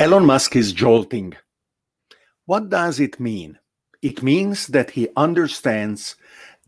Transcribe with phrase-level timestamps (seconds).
[0.00, 1.34] Elon Musk is jolting.
[2.44, 3.58] What does it mean?
[4.00, 6.14] It means that he understands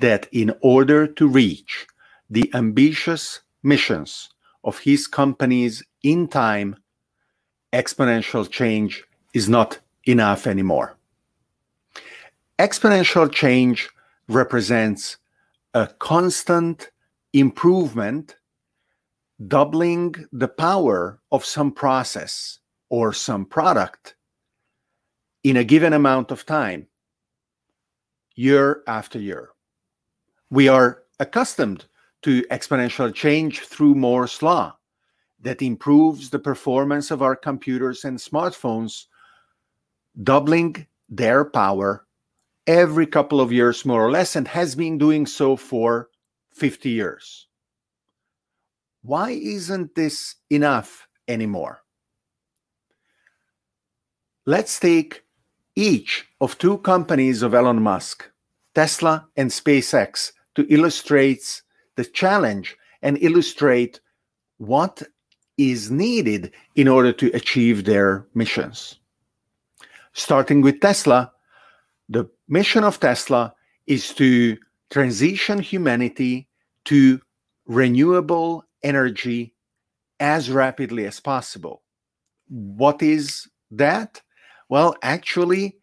[0.01, 1.87] that in order to reach
[2.29, 4.31] the ambitious missions
[4.65, 6.75] of his companies in time,
[7.73, 10.97] exponential change is not enough anymore.
[12.59, 13.91] Exponential change
[14.27, 15.19] represents
[15.73, 16.91] a constant
[17.33, 18.35] improvement,
[19.47, 22.59] doubling the power of some process
[22.91, 24.17] or some product
[25.43, 26.87] in a given amount of time,
[28.35, 29.51] year after year.
[30.51, 31.87] We are accustomed
[32.23, 34.77] to exponential change through Moore's law
[35.41, 39.07] that improves the performance of our computers and smartphones,
[40.23, 42.07] doubling their power
[42.67, 46.11] every couple of years, more or less, and has been doing so for
[46.53, 47.47] 50 years.
[49.03, 51.81] Why isn't this enough anymore?
[54.51, 55.23] Let's take
[55.77, 58.29] each of two companies of Elon Musk,
[58.75, 61.63] Tesla and SpaceX, to illustrate
[61.95, 64.01] the challenge and illustrate
[64.59, 65.05] what
[65.57, 68.99] is needed in order to achieve their missions.
[70.15, 71.31] Starting with Tesla,
[72.09, 73.55] the mission of Tesla
[73.87, 74.59] is to
[74.91, 76.49] transition humanity
[76.87, 77.21] to
[77.67, 79.55] renewable energy
[80.19, 81.83] as rapidly as possible.
[82.49, 84.21] What is that?
[84.71, 85.79] Well, actually,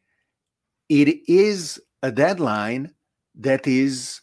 [0.87, 2.93] it is a deadline
[3.35, 4.21] that is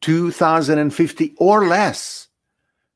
[0.00, 2.28] 2050 or less,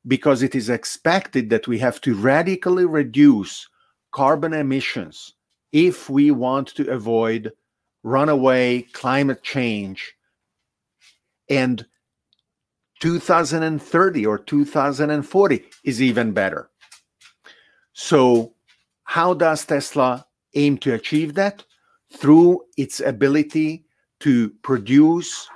[0.06, 3.68] because it is expected that we have to radically reduce
[4.12, 5.34] carbon emissions
[5.70, 7.52] if we want to avoid
[8.02, 10.14] runaway climate change.
[11.50, 11.84] And
[13.00, 16.70] 2030 or 2040 is even better.
[17.92, 18.54] So,
[19.04, 20.25] how does Tesla
[20.56, 21.64] aim to achieve that?
[22.12, 23.84] Through its ability
[24.20, 25.48] to produce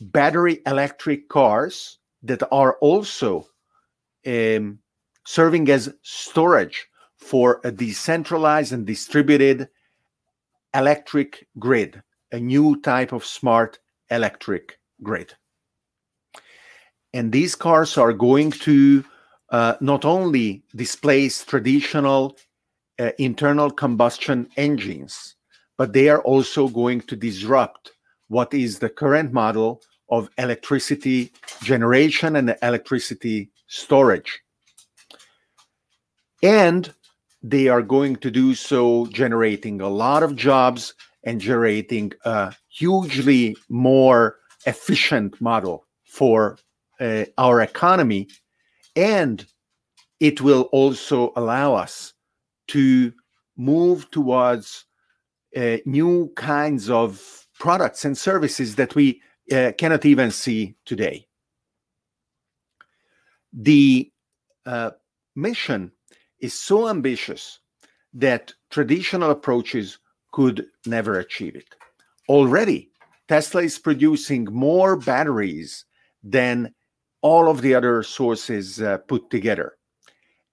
[0.00, 3.46] battery electric cars that are also
[4.26, 4.78] um,
[5.26, 6.86] serving as storage
[7.16, 9.68] for a decentralized and distributed
[10.74, 12.02] electric grid,
[12.32, 13.78] a new type of smart
[14.10, 15.34] electric grid.
[17.12, 19.04] And these cars are going to
[19.50, 22.36] uh, not only displace traditional
[22.98, 25.36] uh, internal combustion engines,
[25.76, 27.92] but they are also going to disrupt
[28.28, 31.32] what is the current model of electricity
[31.62, 34.40] generation and electricity storage.
[36.42, 36.92] And
[37.42, 40.94] they are going to do so generating a lot of jobs
[41.24, 46.58] and generating a hugely more efficient model for
[47.00, 48.28] uh, our economy.
[48.96, 49.44] And
[50.20, 52.13] it will also allow us
[52.68, 53.12] to
[53.56, 54.86] move towards
[55.56, 59.20] uh, new kinds of products and services that we
[59.52, 61.26] uh, cannot even see today.
[63.52, 64.10] The
[64.66, 64.90] uh,
[65.36, 65.92] mission
[66.40, 67.60] is so ambitious
[68.14, 69.98] that traditional approaches
[70.32, 71.74] could never achieve it.
[72.28, 72.90] Already,
[73.28, 75.84] Tesla is producing more batteries
[76.22, 76.74] than
[77.22, 79.76] all of the other sources uh, put together.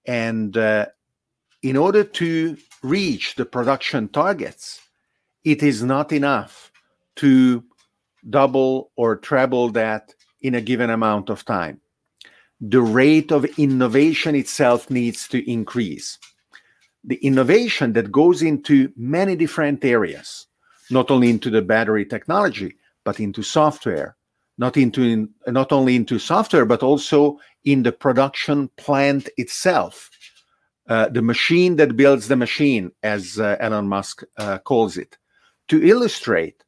[0.06, 0.86] And uh,
[1.62, 4.80] in order to reach the production targets,
[5.44, 6.72] it is not enough
[7.16, 7.64] to
[8.28, 11.80] double or treble that in a given amount of time.
[12.60, 16.18] The rate of innovation itself needs to increase.
[17.04, 20.46] The innovation that goes into many different areas,
[20.90, 24.16] not only into the battery technology, but into software,
[24.58, 30.10] not into not only into software, but also in the production plant itself
[30.92, 35.16] uh, the machine that builds the machine, as uh, Elon Musk uh, calls it.
[35.68, 36.62] To illustrate,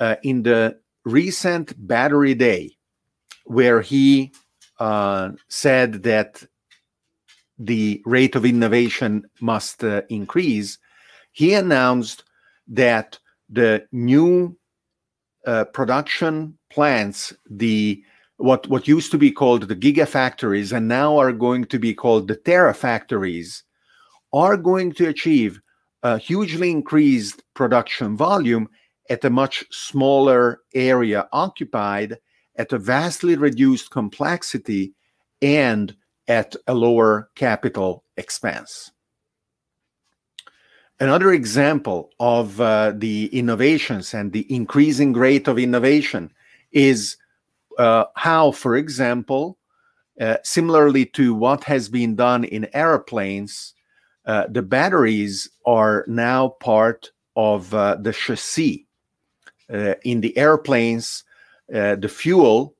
[0.00, 2.76] uh, in the recent Battery Day,
[3.44, 4.32] where he
[4.80, 6.42] uh, said that
[7.60, 10.78] the rate of innovation must increase,
[11.30, 12.24] he announced
[12.66, 14.58] that the new
[15.72, 18.02] production plants, the
[18.40, 22.26] what what used to be called the gigafactories and now are going to be called
[22.26, 23.62] the terafactories
[24.32, 25.60] are going to achieve
[26.02, 28.68] a hugely increased production volume
[29.10, 32.16] at a much smaller area occupied
[32.56, 34.94] at a vastly reduced complexity
[35.42, 35.94] and
[36.28, 38.92] at a lower capital expense.
[41.00, 46.30] Another example of uh, the innovations and the increasing rate of innovation
[46.72, 47.16] is
[47.80, 49.56] uh, how, for example,
[50.20, 53.72] uh, similarly to what has been done in airplanes,
[54.26, 58.86] uh, the batteries are now part of uh, the chassis.
[59.72, 61.24] Uh, in the airplanes,
[61.74, 62.74] uh, the fuel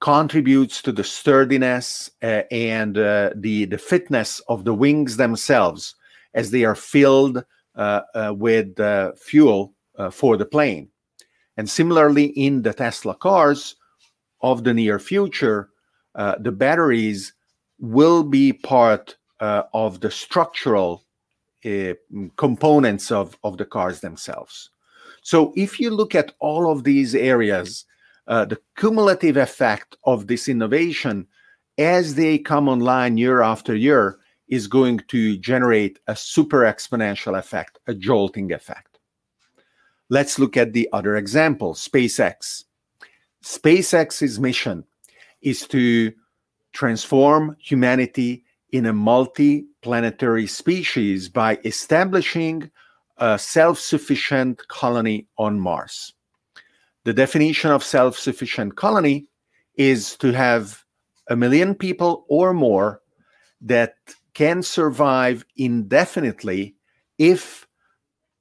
[0.00, 5.96] contributes to the sturdiness and the, the fitness of the wings themselves
[6.34, 7.44] as they are filled
[8.36, 9.74] with fuel
[10.12, 10.88] for the plane.
[11.56, 13.74] And similarly, in the Tesla cars
[14.42, 15.68] of the near future,
[16.14, 17.32] the batteries
[17.78, 21.04] will be part uh, of the structural
[21.64, 21.94] uh,
[22.36, 24.70] components of, of the cars themselves.
[25.22, 27.84] So if you look at all of these areas,
[28.26, 31.26] uh, the cumulative effect of this innovation
[31.78, 37.78] as they come online year after year is going to generate a super exponential effect,
[37.86, 38.98] a jolting effect.
[40.08, 42.64] Let's look at the other example, SpaceX.
[43.42, 44.84] SpaceX's mission
[45.42, 46.12] is to
[46.72, 52.70] transform humanity in a multi-planetary species by establishing
[53.18, 56.14] a self-sufficient colony on Mars.
[57.04, 59.26] The definition of self-sufficient colony
[59.74, 60.84] is to have
[61.28, 63.00] a million people or more
[63.62, 63.94] that
[64.34, 66.74] can survive indefinitely
[67.18, 67.66] if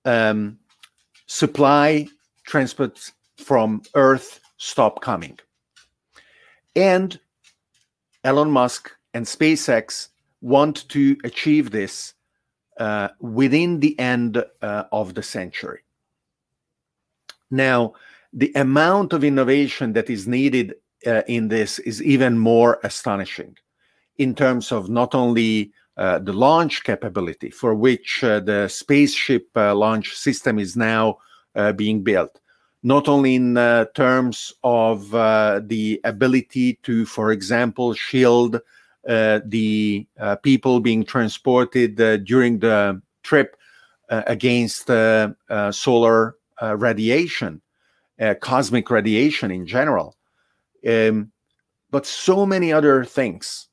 [0.05, 0.57] um,
[1.25, 2.07] supply
[2.45, 5.39] transports from Earth stop coming.
[6.75, 7.19] And
[8.23, 10.09] Elon Musk and SpaceX
[10.41, 12.13] want to achieve this
[12.79, 15.79] uh, within the end uh, of the century.
[17.49, 17.93] Now,
[18.31, 20.75] the amount of innovation that is needed
[21.07, 23.57] uh, in this is even more astonishing
[24.17, 29.73] in terms of not only uh, the launch capability for which uh, the spaceship uh,
[29.75, 31.17] launch system is now
[31.75, 32.39] being built,
[32.83, 33.55] not only in
[33.93, 38.61] terms of the ability to, for example, shield
[39.07, 43.55] uh, the uh, people being transported uh, during the trip
[44.09, 44.87] against
[45.71, 47.61] solar radiation,
[48.41, 50.17] cosmic radiation in general.
[50.87, 51.31] Um,
[51.91, 53.67] but so many other things,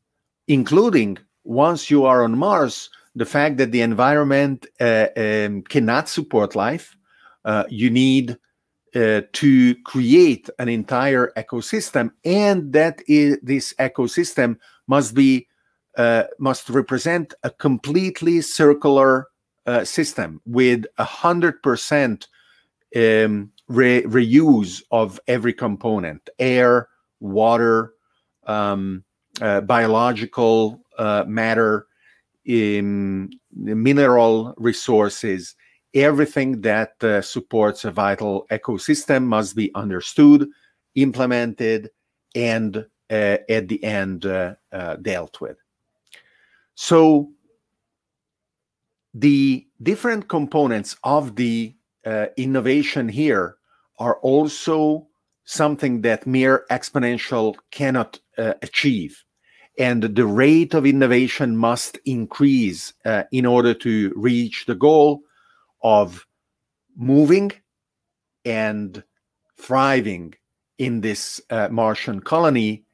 [0.47, 6.55] including once you are on Mars, the fact that the environment uh, um, cannot support
[6.55, 6.97] life,
[7.45, 8.39] uh, you need
[8.97, 14.57] uh, to create an entire ecosystem, and that is, this ecosystem
[14.87, 15.47] must be
[15.99, 19.29] uh, must represent a completely circular
[19.67, 22.29] uh, system with a hundred percent
[22.97, 26.89] um, re- reuse of every component: air,
[27.21, 27.93] water,
[28.47, 29.05] um,
[29.43, 31.87] uh, biological uh, matter,
[32.47, 35.55] in mineral resources.
[35.97, 40.47] Everything that uh, supports a vital ecosystem must be understood,
[40.95, 41.91] implemented,
[42.35, 45.57] and uh, at the end uh, uh, dealt with.
[46.75, 47.31] So
[49.15, 51.75] the different components of the
[52.37, 53.57] innovation here
[53.99, 55.09] are also
[55.45, 59.25] something that mere exponential cannot uh, achieve.
[59.79, 65.23] And the rate of innovation must increase uh, in order to reach the goal
[65.87, 66.27] of
[66.97, 67.53] moving
[68.45, 69.05] and
[69.57, 70.35] thriving
[70.79, 72.85] in this uh, Martian colony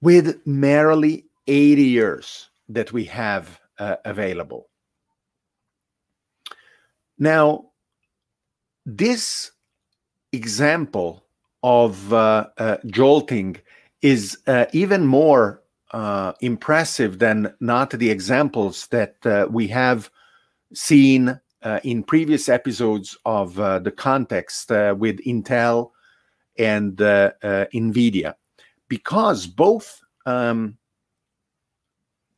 [0.00, 4.68] with merely 80 years that we have uh, available.
[7.18, 7.72] Now,
[8.86, 9.50] this
[10.32, 11.24] example
[11.64, 13.56] of uh, uh, jolting
[14.00, 19.16] is uh, even more uh, impressive than not the examples that
[19.50, 20.08] we have
[20.72, 21.40] seen
[21.82, 25.90] in previous episodes of the context with Intel
[26.58, 28.34] and NVIDIA
[28.90, 30.76] because both um,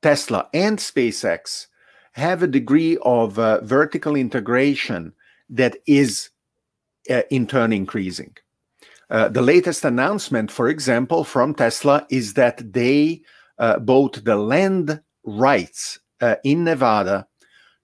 [0.03, 1.67] Tesla and SpaceX
[2.13, 5.13] have a degree of uh, vertical integration
[5.49, 6.31] that is
[7.11, 8.37] uh, in turn increasing.
[9.11, 13.23] Uh, the latest announcement, for example, from Tesla is that they
[13.59, 17.27] uh, bought the land rights uh, in Nevada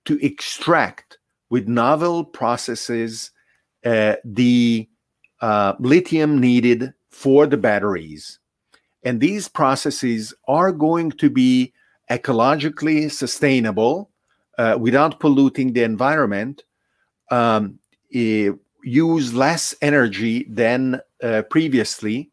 [0.04, 1.17] to extract
[1.50, 3.30] with novel processes
[3.84, 4.88] uh, the
[5.78, 8.38] lithium needed for the batteries.
[9.04, 11.72] And these processes are going to be
[12.10, 14.10] ecologically sustainable
[14.58, 16.64] uh, without polluting the environment,
[17.30, 17.78] um,
[18.10, 22.30] use less energy than uh, previously,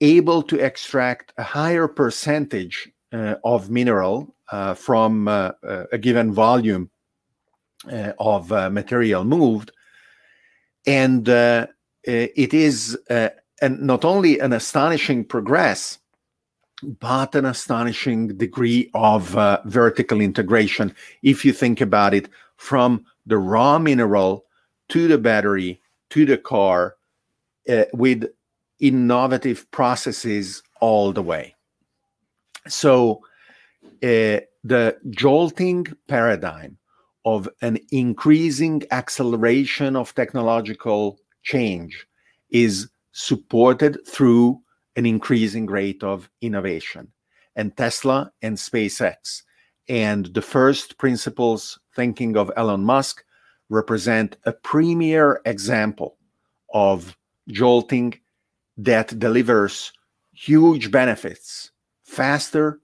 [0.00, 6.32] able to extract a higher percentage uh, of mineral uh, from uh, uh, a given
[6.32, 6.90] volume
[8.18, 9.72] of material moved.
[10.86, 12.98] And it is
[13.62, 15.98] not only an astonishing progress,
[16.82, 23.38] but an astonishing degree of uh, vertical integration if you think about it from the
[23.38, 24.44] raw mineral
[24.88, 26.96] to the battery to the car
[27.68, 28.24] uh, with
[28.80, 31.54] innovative processes all the way.
[32.68, 33.22] So,
[34.02, 36.78] uh, the jolting paradigm
[37.24, 42.06] of an increasing acceleration of technological change
[42.50, 44.60] is supported through
[44.96, 47.08] an increasing rate of innovation.
[47.56, 49.42] And Tesla and SpaceX
[49.88, 53.24] and the first principles thinking of Elon Musk
[53.68, 56.16] represent a premier example
[56.72, 57.16] of
[57.48, 58.18] jolting
[58.76, 59.92] that delivers
[60.32, 61.70] huge benefits
[62.02, 62.80] faster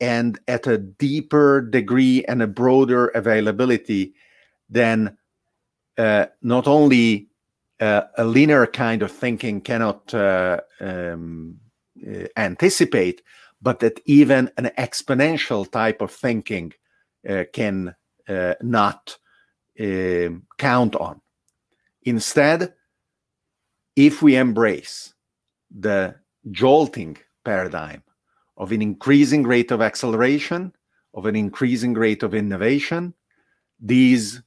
[0.00, 4.14] and at a deeper degree and a broader availability
[4.68, 5.16] than
[5.98, 7.28] uh, not only
[7.80, 11.58] uh, a linear kind of thinking cannot uh, um,
[12.06, 13.22] uh, anticipate,
[13.62, 16.72] but that even an exponential type of thinking
[17.28, 17.94] uh, can
[18.28, 19.16] uh, not
[19.80, 21.20] um, count on.
[22.02, 22.74] Instead,
[23.96, 25.14] if we embrace
[25.70, 26.14] the
[26.50, 28.02] jolting paradigm
[28.56, 30.72] of an increasing rate of acceleration,
[31.14, 33.14] of an increasing rate of innovation,
[33.80, 34.42] these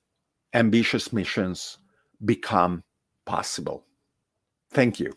[0.53, 1.77] ambitious missions
[2.23, 2.83] become
[3.25, 3.85] possible.
[4.71, 5.13] Thank you.